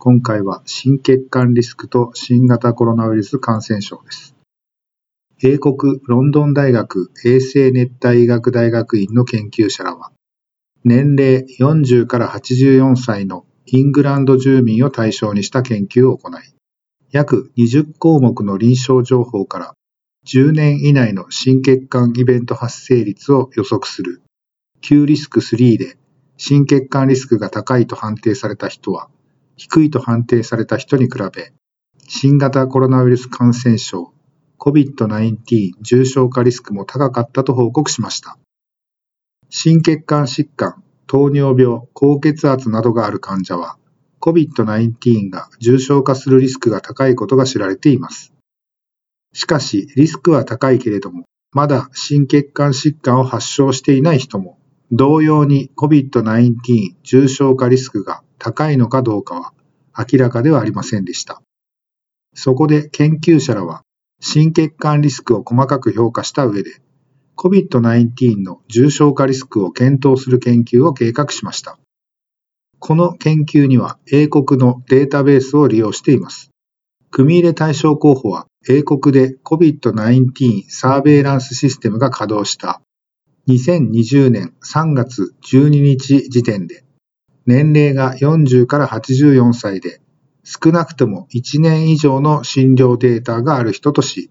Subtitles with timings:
[0.00, 4.36] 今回は心血管リスクと新型コロナウイルス感染症です。
[5.42, 10.12] 英国ロンドン大学衛生熱帯医学大学院の研究者らは、
[10.84, 16.42] 年齢40から84歳のイングランド住民を対象にした研究を行い、
[17.10, 19.74] 約20項目の臨床情報から
[20.26, 24.22] 10年以内の心血管イベント発生率を予測する
[24.80, 25.96] Q リスク3で
[26.36, 29.08] 心血管リスクが高いと判定された人は
[29.58, 31.52] 低いと判定された人に比べ、
[32.06, 34.14] 新型コロナウイルス感染症
[34.58, 38.38] COVID-19 重症化リスクも高かったと報告しました。
[39.50, 43.78] 心血管疾患、糖尿病、高血圧などがある患者は、
[44.20, 48.32] COVID-19 が重症化するリスクが高いことが知られています。
[49.32, 54.57] しかし、リスクは高いけれども、まだ心血管疾患を発症していない人も、
[54.90, 59.52] 同様に COVID-19 重症化リスクが高いのかどうかは
[59.96, 61.42] 明らかではありませんでした。
[62.34, 63.82] そこで研究者らは
[64.20, 66.80] 心血管リスクを細かく評価した上で
[67.36, 71.78] COVID-19 の重症化リスクを検討する研究を計画しました。
[72.80, 76.50] この研究には英国のデータベースを利用しています。
[77.10, 82.80] 組入れ対象候補は英国で COVID-19 サーベイランスシステムが稼働した
[83.48, 86.84] 2020年3月12日時点で
[87.48, 90.02] 年齢が40から84歳で、
[90.44, 94.30] 少なくとも1年以上の診療データがある人とし、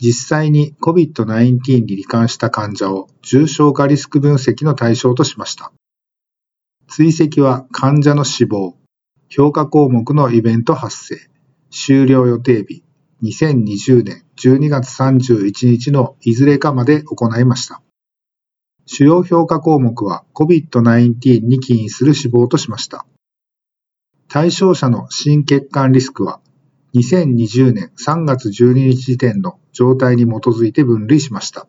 [0.00, 5.70] 実際に COVID-19 に罹患した患者を重症化リスク分析の対象としました。
[6.88, 8.74] 追跡は患者の死亡、
[9.28, 11.20] 評価項目のイベント発生、
[11.70, 12.82] 終了予定日、
[13.22, 17.80] 2020年12月31日のいずれかまで行いました。
[18.92, 23.06] 主要評価項目は COVID-19 に起因する死亡としました。
[24.26, 26.40] 対象者の心血管リスクは
[26.96, 31.68] 2020年3月12日時点の状態に基づいて分類しました。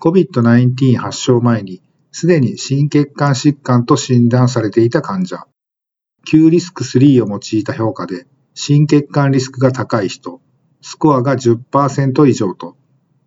[0.00, 1.80] COVID-19 発症前に
[2.12, 5.46] すでに心血管疾患と診断されていた患者、
[6.26, 10.42] Q リスク3を用いた評価で心血管リスクが高い人、
[10.82, 12.76] スコアが10%以上と、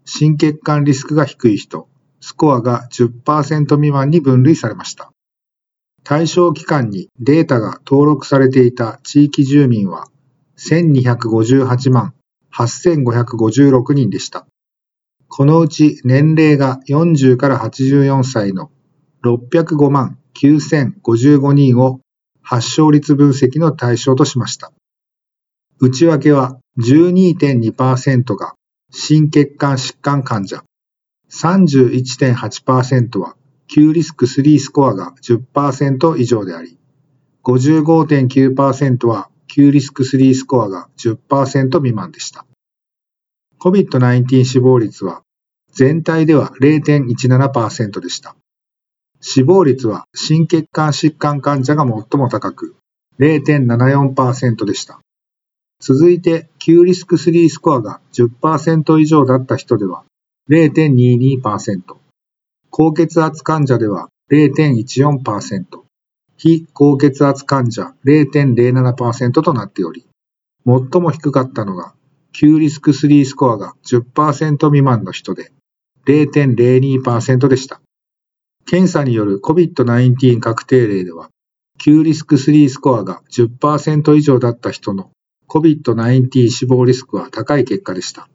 [0.06, 1.90] 心血管リスクが低い人、
[2.22, 5.12] スコアが10%未満に分類されました。
[6.04, 10.06] 対象期間にデータが登録されていた地域住民は
[10.58, 12.14] 1258万
[12.54, 14.48] 8556人でした。
[15.28, 18.72] このうち年齢が40から84歳の
[19.24, 22.00] 605万9055人を
[22.42, 24.72] 発症率分析の対象としました。
[25.80, 28.54] 内訳は12.2%が
[28.92, 30.64] 心血管疾患患者、
[31.32, 33.36] 31.8%は
[33.68, 36.78] Q リスク3スコアが10%以上であり、
[37.44, 42.46] 55.9%は Q リスク3スコアが10%未満でした。
[43.60, 45.22] COVID-19 死亡率は
[45.72, 48.36] 全体では0.17%でした。
[49.22, 52.76] 死亡率は心血管疾患患者が最も高く
[53.20, 55.00] 0.74%でした。
[55.80, 60.04] 続いて Q リスク3スコアが10%以上だった人では
[60.50, 61.82] 0.22%、
[62.70, 65.66] 高血圧患者では0.14%、
[66.38, 70.08] 非高血圧患者0.07%となっており、
[70.66, 71.94] 最も低かったのが
[72.34, 75.52] Q リスク3スコアが10%未満の人で
[76.06, 77.82] 0.02%でした。
[78.66, 81.30] 検査による COVID-19 確定例では、
[81.78, 85.12] Q リスク3スコアが10%以上だった人の
[85.50, 88.30] COVID-19 死亡リスクは高い結果でした。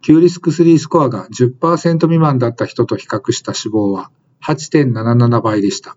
[0.00, 4.10] Q リスク3スコアが10%未満だった人と比較した死亡は
[4.44, 5.96] 8.77倍でした。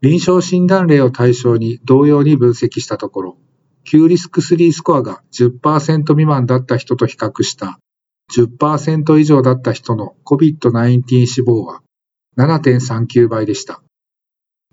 [0.00, 3.38] 臨床診断例を対象に同様に分析したところ、
[3.84, 7.78] Q リスク3スコアが10%未満だった人と比較した
[8.34, 11.82] 10%以上だった人の COVID-19 死亡は
[12.38, 13.82] 7.39倍でした。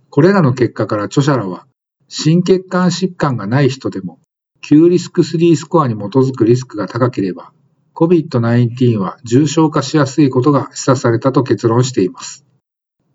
[0.10, 1.66] これらの結果から著者らは、
[2.08, 4.20] 心血管疾患がない人でも
[4.62, 7.54] Q リスク3スコアに基づくリスクが高ければ
[7.96, 12.46] COVID-19 は重症化しやすいことが示唆されたと結論しています。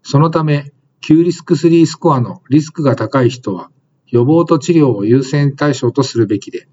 [0.02, 3.70] そのため、Q リスク3スコアのリスクが高い人は
[4.08, 6.68] 予防と治療を優先対象とするべきで、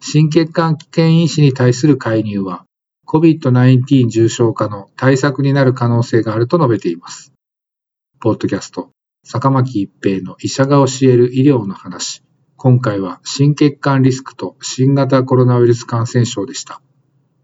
[0.00, 2.64] 心血管危険因子に対する介入は、
[3.06, 7.32] COVID-19 重症化の対策になる可能性があると述べています。
[8.20, 8.90] ポッドキャスト、
[9.24, 12.22] 坂巻一平の医者が教える医療の話。
[12.56, 16.80] 今回は心血管リスクと新型コロナウイルス感染症でした。